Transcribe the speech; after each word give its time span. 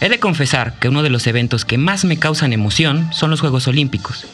He 0.00 0.08
de 0.08 0.18
confesar 0.18 0.72
que 0.78 0.88
uno 0.88 1.02
de 1.02 1.10
los 1.10 1.26
eventos 1.26 1.66
que 1.66 1.76
más 1.76 2.06
me 2.06 2.18
causan 2.18 2.54
emoción 2.54 3.10
son 3.12 3.30
los 3.30 3.40
Juegos 3.40 3.68
Olímpicos. 3.68 4.26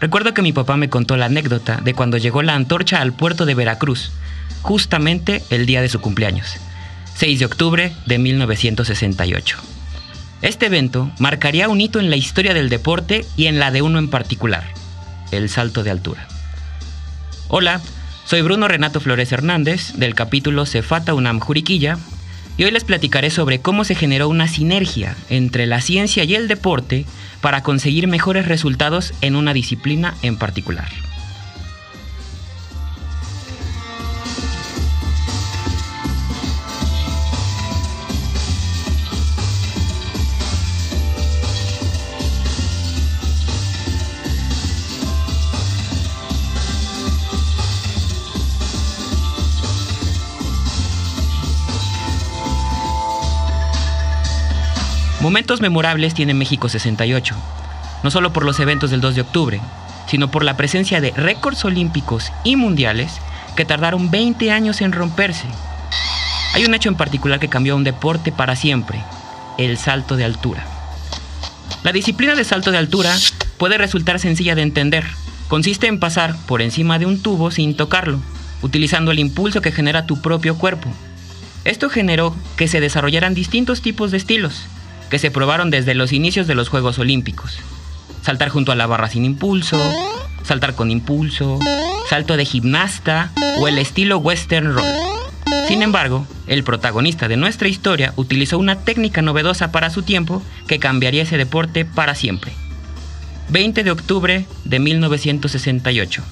Recuerdo 0.00 0.34
que 0.34 0.42
mi 0.42 0.52
papá 0.52 0.76
me 0.76 0.90
contó 0.90 1.16
la 1.16 1.26
anécdota 1.26 1.80
de 1.80 1.94
cuando 1.94 2.18
llegó 2.18 2.42
la 2.42 2.56
antorcha 2.56 3.00
al 3.00 3.12
puerto 3.12 3.46
de 3.46 3.54
Veracruz, 3.54 4.10
justamente 4.62 5.44
el 5.50 5.66
día 5.66 5.82
de 5.82 5.88
su 5.88 6.00
cumpleaños, 6.00 6.56
6 7.14 7.38
de 7.38 7.44
octubre 7.46 7.92
de 8.06 8.18
1968. 8.18 9.56
Este 10.42 10.66
evento 10.66 11.12
marcaría 11.20 11.68
un 11.68 11.80
hito 11.80 12.00
en 12.00 12.10
la 12.10 12.16
historia 12.16 12.52
del 12.52 12.68
deporte 12.68 13.24
y 13.36 13.46
en 13.46 13.60
la 13.60 13.70
de 13.70 13.82
uno 13.82 14.00
en 14.00 14.10
particular, 14.10 14.64
el 15.30 15.48
salto 15.48 15.84
de 15.84 15.92
altura. 15.92 16.26
Hola, 17.46 17.80
soy 18.24 18.42
Bruno 18.42 18.66
Renato 18.66 18.98
Flores 18.98 19.30
Hernández 19.30 19.92
del 19.94 20.16
capítulo 20.16 20.66
Cefata 20.66 21.14
UNAM 21.14 21.38
Juriquilla 21.38 21.98
y 22.56 22.64
hoy 22.64 22.70
les 22.70 22.84
platicaré 22.84 23.30
sobre 23.30 23.60
cómo 23.60 23.84
se 23.84 23.94
generó 23.94 24.28
una 24.28 24.48
sinergia 24.48 25.16
entre 25.28 25.66
la 25.66 25.80
ciencia 25.80 26.24
y 26.24 26.34
el 26.34 26.48
deporte 26.48 27.04
para 27.40 27.62
conseguir 27.62 28.06
mejores 28.06 28.46
resultados 28.46 29.12
en 29.20 29.36
una 29.36 29.52
disciplina 29.52 30.14
en 30.22 30.36
particular. 30.36 30.88
Momentos 55.24 55.62
memorables 55.62 56.12
tiene 56.12 56.34
México 56.34 56.68
68, 56.68 57.34
no 58.02 58.10
solo 58.10 58.34
por 58.34 58.44
los 58.44 58.60
eventos 58.60 58.90
del 58.90 59.00
2 59.00 59.14
de 59.14 59.20
octubre, 59.22 59.60
sino 60.06 60.30
por 60.30 60.44
la 60.44 60.58
presencia 60.58 61.00
de 61.00 61.12
récords 61.12 61.64
olímpicos 61.64 62.30
y 62.44 62.56
mundiales 62.56 63.10
que 63.56 63.64
tardaron 63.64 64.10
20 64.10 64.52
años 64.52 64.82
en 64.82 64.92
romperse. 64.92 65.46
Hay 66.52 66.66
un 66.66 66.74
hecho 66.74 66.90
en 66.90 66.96
particular 66.96 67.40
que 67.40 67.48
cambió 67.48 67.74
un 67.74 67.84
deporte 67.84 68.32
para 68.32 68.54
siempre, 68.54 69.02
el 69.56 69.78
salto 69.78 70.16
de 70.16 70.26
altura. 70.26 70.66
La 71.84 71.92
disciplina 71.92 72.34
de 72.34 72.44
salto 72.44 72.70
de 72.70 72.76
altura 72.76 73.16
puede 73.56 73.78
resultar 73.78 74.20
sencilla 74.20 74.54
de 74.54 74.60
entender. 74.60 75.06
Consiste 75.48 75.86
en 75.86 76.00
pasar 76.00 76.36
por 76.44 76.60
encima 76.60 76.98
de 76.98 77.06
un 77.06 77.22
tubo 77.22 77.50
sin 77.50 77.74
tocarlo, 77.78 78.20
utilizando 78.60 79.10
el 79.10 79.20
impulso 79.20 79.62
que 79.62 79.72
genera 79.72 80.04
tu 80.04 80.20
propio 80.20 80.58
cuerpo. 80.58 80.90
Esto 81.64 81.88
generó 81.88 82.36
que 82.58 82.68
se 82.68 82.80
desarrollaran 82.80 83.32
distintos 83.32 83.80
tipos 83.80 84.10
de 84.10 84.18
estilos, 84.18 84.66
que 85.10 85.18
se 85.18 85.30
probaron 85.30 85.70
desde 85.70 85.94
los 85.94 86.12
inicios 86.12 86.46
de 86.46 86.54
los 86.54 86.68
Juegos 86.68 86.98
Olímpicos. 86.98 87.58
Saltar 88.22 88.48
junto 88.48 88.72
a 88.72 88.74
la 88.74 88.86
barra 88.86 89.08
sin 89.08 89.24
impulso, 89.24 89.78
saltar 90.42 90.74
con 90.74 90.90
impulso, 90.90 91.58
salto 92.08 92.36
de 92.36 92.44
gimnasta 92.44 93.30
o 93.58 93.68
el 93.68 93.78
estilo 93.78 94.18
western 94.18 94.74
roll. 94.74 94.84
Sin 95.68 95.82
embargo, 95.82 96.26
el 96.46 96.64
protagonista 96.64 97.28
de 97.28 97.36
nuestra 97.36 97.68
historia 97.68 98.12
utilizó 98.16 98.58
una 98.58 98.80
técnica 98.80 99.22
novedosa 99.22 99.72
para 99.72 99.90
su 99.90 100.02
tiempo 100.02 100.42
que 100.66 100.78
cambiaría 100.78 101.22
ese 101.22 101.38
deporte 101.38 101.84
para 101.84 102.14
siempre. 102.14 102.52
20 103.48 103.84
de 103.84 103.90
octubre 103.90 104.46
de 104.64 104.78
1968. 104.78 106.22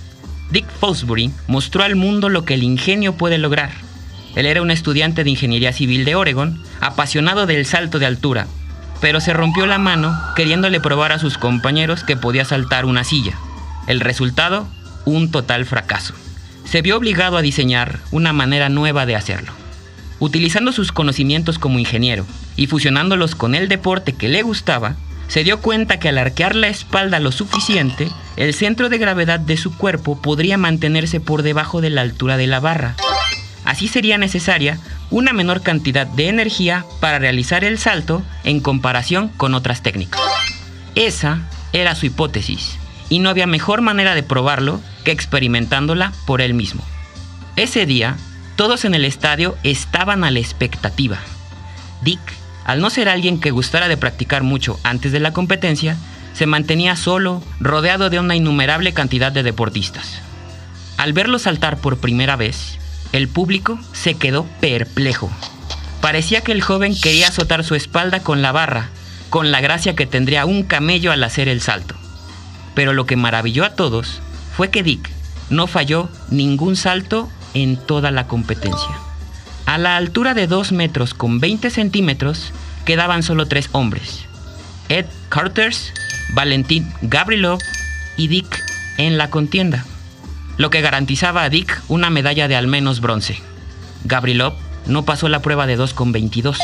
Dick 0.50 0.66
Fosbury 0.80 1.30
mostró 1.46 1.82
al 1.82 1.96
mundo 1.96 2.28
lo 2.28 2.44
que 2.44 2.54
el 2.54 2.62
ingenio 2.62 3.14
puede 3.14 3.38
lograr. 3.38 3.70
Él 4.34 4.46
era 4.46 4.62
un 4.62 4.70
estudiante 4.70 5.24
de 5.24 5.30
ingeniería 5.30 5.72
civil 5.72 6.04
de 6.04 6.14
Oregon, 6.14 6.62
apasionado 6.80 7.46
del 7.46 7.64
salto 7.66 7.98
de 7.98 8.06
altura, 8.06 8.46
pero 9.02 9.20
se 9.20 9.32
rompió 9.32 9.66
la 9.66 9.78
mano 9.78 10.16
queriéndole 10.36 10.80
probar 10.80 11.10
a 11.10 11.18
sus 11.18 11.36
compañeros 11.36 12.04
que 12.04 12.16
podía 12.16 12.44
saltar 12.44 12.86
una 12.86 13.02
silla. 13.02 13.36
El 13.88 13.98
resultado, 13.98 14.68
un 15.04 15.32
total 15.32 15.66
fracaso. 15.66 16.14
Se 16.64 16.82
vio 16.82 16.96
obligado 16.96 17.36
a 17.36 17.42
diseñar 17.42 17.98
una 18.12 18.32
manera 18.32 18.68
nueva 18.68 19.04
de 19.04 19.16
hacerlo. 19.16 19.52
Utilizando 20.20 20.70
sus 20.70 20.92
conocimientos 20.92 21.58
como 21.58 21.80
ingeniero 21.80 22.24
y 22.54 22.68
fusionándolos 22.68 23.34
con 23.34 23.56
el 23.56 23.68
deporte 23.68 24.12
que 24.12 24.28
le 24.28 24.42
gustaba, 24.42 24.94
se 25.26 25.42
dio 25.42 25.60
cuenta 25.60 25.98
que 25.98 26.08
al 26.08 26.18
arquear 26.18 26.54
la 26.54 26.68
espalda 26.68 27.18
lo 27.18 27.32
suficiente, 27.32 28.08
el 28.36 28.54
centro 28.54 28.88
de 28.88 28.98
gravedad 28.98 29.40
de 29.40 29.56
su 29.56 29.76
cuerpo 29.76 30.22
podría 30.22 30.58
mantenerse 30.58 31.18
por 31.18 31.42
debajo 31.42 31.80
de 31.80 31.90
la 31.90 32.02
altura 32.02 32.36
de 32.36 32.46
la 32.46 32.60
barra. 32.60 32.94
Así 33.64 33.88
sería 33.88 34.18
necesaria 34.18 34.78
una 35.10 35.32
menor 35.32 35.62
cantidad 35.62 36.06
de 36.06 36.28
energía 36.28 36.84
para 37.00 37.18
realizar 37.18 37.64
el 37.64 37.78
salto 37.78 38.22
en 38.44 38.60
comparación 38.60 39.28
con 39.28 39.54
otras 39.54 39.82
técnicas. 39.82 40.20
Esa 40.94 41.42
era 41.72 41.94
su 41.94 42.06
hipótesis, 42.06 42.78
y 43.08 43.18
no 43.18 43.30
había 43.30 43.46
mejor 43.46 43.82
manera 43.82 44.14
de 44.14 44.22
probarlo 44.22 44.80
que 45.04 45.12
experimentándola 45.12 46.12
por 46.26 46.40
él 46.40 46.54
mismo. 46.54 46.82
Ese 47.56 47.86
día, 47.86 48.16
todos 48.56 48.84
en 48.84 48.94
el 48.94 49.04
estadio 49.04 49.56
estaban 49.62 50.24
a 50.24 50.30
la 50.30 50.38
expectativa. 50.38 51.18
Dick, 52.02 52.20
al 52.64 52.80
no 52.80 52.90
ser 52.90 53.08
alguien 53.08 53.40
que 53.40 53.50
gustara 53.50 53.88
de 53.88 53.96
practicar 53.96 54.42
mucho 54.42 54.78
antes 54.82 55.12
de 55.12 55.20
la 55.20 55.32
competencia, 55.32 55.96
se 56.32 56.46
mantenía 56.46 56.96
solo, 56.96 57.42
rodeado 57.60 58.08
de 58.08 58.18
una 58.18 58.36
innumerable 58.36 58.92
cantidad 58.94 59.32
de 59.32 59.42
deportistas. 59.42 60.20
Al 60.96 61.12
verlo 61.12 61.38
saltar 61.38 61.78
por 61.78 61.98
primera 61.98 62.36
vez, 62.36 62.78
el 63.12 63.28
público 63.28 63.78
se 63.92 64.14
quedó 64.14 64.46
perplejo. 64.60 65.30
Parecía 66.00 66.40
que 66.40 66.52
el 66.52 66.62
joven 66.62 66.98
quería 66.98 67.28
azotar 67.28 67.62
su 67.62 67.74
espalda 67.74 68.22
con 68.22 68.42
la 68.42 68.52
barra, 68.52 68.88
con 69.30 69.52
la 69.52 69.60
gracia 69.60 69.94
que 69.94 70.06
tendría 70.06 70.46
un 70.46 70.64
camello 70.64 71.12
al 71.12 71.22
hacer 71.22 71.48
el 71.48 71.60
salto. 71.60 71.94
Pero 72.74 72.92
lo 72.94 73.06
que 73.06 73.16
maravilló 73.16 73.64
a 73.64 73.74
todos 73.74 74.20
fue 74.56 74.70
que 74.70 74.82
Dick 74.82 75.10
no 75.50 75.66
falló 75.66 76.08
ningún 76.30 76.74
salto 76.76 77.28
en 77.54 77.76
toda 77.76 78.10
la 78.10 78.26
competencia. 78.26 78.98
A 79.66 79.78
la 79.78 79.96
altura 79.96 80.34
de 80.34 80.46
2 80.46 80.72
metros 80.72 81.14
con 81.14 81.38
20 81.38 81.70
centímetros 81.70 82.52
quedaban 82.84 83.22
solo 83.22 83.46
tres 83.46 83.68
hombres. 83.72 84.24
Ed 84.88 85.06
Carters, 85.28 85.92
Valentín 86.34 86.92
Gabrilov 87.02 87.60
y 88.16 88.28
Dick 88.28 88.60
en 88.98 89.18
la 89.18 89.30
contienda 89.30 89.84
lo 90.56 90.70
que 90.70 90.80
garantizaba 90.80 91.42
a 91.42 91.48
Dick 91.48 91.82
una 91.88 92.10
medalla 92.10 92.48
de 92.48 92.56
al 92.56 92.66
menos 92.66 93.00
bronce. 93.00 93.40
Gabrilov 94.04 94.54
no 94.86 95.04
pasó 95.04 95.28
la 95.28 95.42
prueba 95.42 95.66
de 95.66 95.78
2,22. 95.78 96.58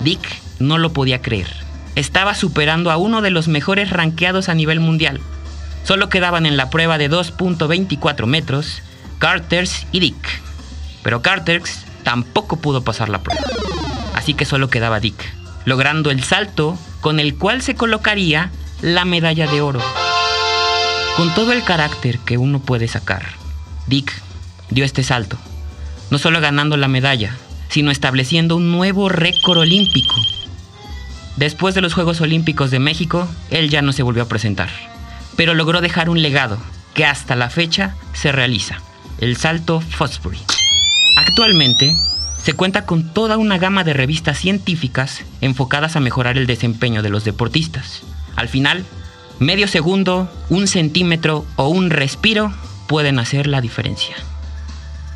Dick 0.00 0.20
no 0.58 0.78
lo 0.78 0.92
podía 0.92 1.22
creer. 1.22 1.48
Estaba 1.94 2.34
superando 2.34 2.90
a 2.90 2.96
uno 2.96 3.22
de 3.22 3.30
los 3.30 3.48
mejores 3.48 3.90
ranqueados 3.90 4.48
a 4.48 4.54
nivel 4.54 4.80
mundial. 4.80 5.20
Solo 5.84 6.08
quedaban 6.08 6.46
en 6.46 6.56
la 6.56 6.70
prueba 6.70 6.98
de 6.98 7.10
2.24 7.10 8.26
metros 8.26 8.82
Carters 9.18 9.86
y 9.92 10.00
Dick. 10.00 10.42
Pero 11.02 11.22
Carters 11.22 11.84
tampoco 12.02 12.56
pudo 12.56 12.82
pasar 12.82 13.08
la 13.08 13.22
prueba. 13.22 13.42
Así 14.14 14.34
que 14.34 14.44
solo 14.44 14.68
quedaba 14.68 15.00
Dick, 15.00 15.34
logrando 15.64 16.10
el 16.10 16.22
salto 16.22 16.78
con 17.00 17.20
el 17.20 17.36
cual 17.36 17.62
se 17.62 17.74
colocaría 17.74 18.50
la 18.80 19.04
medalla 19.04 19.46
de 19.46 19.60
oro. 19.60 19.80
Con 21.16 21.34
todo 21.34 21.52
el 21.52 21.62
carácter 21.62 22.18
que 22.20 22.38
uno 22.38 22.58
puede 22.58 22.88
sacar, 22.88 23.26
Dick 23.86 24.10
dio 24.70 24.82
este 24.82 25.02
salto, 25.02 25.36
no 26.10 26.16
solo 26.16 26.40
ganando 26.40 26.78
la 26.78 26.88
medalla, 26.88 27.36
sino 27.68 27.90
estableciendo 27.90 28.56
un 28.56 28.72
nuevo 28.72 29.10
récord 29.10 29.58
olímpico. 29.58 30.14
Después 31.36 31.74
de 31.74 31.82
los 31.82 31.92
Juegos 31.92 32.22
Olímpicos 32.22 32.70
de 32.70 32.78
México, 32.78 33.28
él 33.50 33.68
ya 33.68 33.82
no 33.82 33.92
se 33.92 34.02
volvió 34.02 34.22
a 34.22 34.28
presentar, 34.28 34.70
pero 35.36 35.52
logró 35.52 35.82
dejar 35.82 36.08
un 36.08 36.22
legado 36.22 36.56
que 36.94 37.04
hasta 37.04 37.36
la 37.36 37.50
fecha 37.50 37.94
se 38.14 38.32
realiza, 38.32 38.80
el 39.18 39.36
salto 39.36 39.80
Fosbury. 39.82 40.38
Actualmente, 41.18 41.94
se 42.42 42.54
cuenta 42.54 42.86
con 42.86 43.12
toda 43.12 43.36
una 43.36 43.58
gama 43.58 43.84
de 43.84 43.92
revistas 43.92 44.38
científicas 44.38 45.24
enfocadas 45.42 45.94
a 45.94 46.00
mejorar 46.00 46.38
el 46.38 46.46
desempeño 46.46 47.02
de 47.02 47.10
los 47.10 47.24
deportistas. 47.24 48.02
Al 48.34 48.48
final, 48.48 48.86
Medio 49.42 49.66
segundo, 49.66 50.30
un 50.50 50.68
centímetro 50.68 51.44
o 51.56 51.66
un 51.66 51.90
respiro 51.90 52.54
pueden 52.86 53.18
hacer 53.18 53.48
la 53.48 53.60
diferencia. 53.60 54.14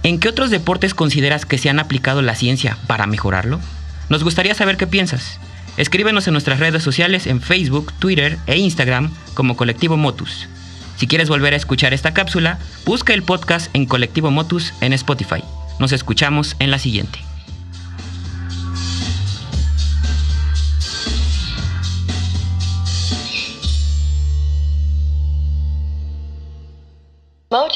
¿En 0.02 0.18
qué 0.18 0.28
otros 0.28 0.50
deportes 0.50 0.94
consideras 0.94 1.46
que 1.46 1.58
se 1.58 1.70
han 1.70 1.78
aplicado 1.78 2.22
la 2.22 2.34
ciencia 2.34 2.76
para 2.88 3.06
mejorarlo? 3.06 3.60
Nos 4.08 4.24
gustaría 4.24 4.56
saber 4.56 4.78
qué 4.78 4.88
piensas. 4.88 5.38
Escríbenos 5.76 6.26
en 6.26 6.32
nuestras 6.32 6.58
redes 6.58 6.82
sociales 6.82 7.28
en 7.28 7.40
Facebook, 7.40 7.92
Twitter 8.00 8.36
e 8.48 8.58
Instagram 8.58 9.12
como 9.34 9.56
Colectivo 9.56 9.96
Motus. 9.96 10.48
Si 10.96 11.06
quieres 11.06 11.28
volver 11.28 11.54
a 11.54 11.56
escuchar 11.56 11.94
esta 11.94 12.12
cápsula, 12.12 12.58
busca 12.84 13.14
el 13.14 13.22
podcast 13.22 13.70
en 13.74 13.86
Colectivo 13.86 14.32
Motus 14.32 14.74
en 14.80 14.92
Spotify. 14.92 15.44
Nos 15.78 15.92
escuchamos 15.92 16.56
en 16.58 16.72
la 16.72 16.80
siguiente. 16.80 17.20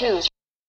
Motus 0.01 0.30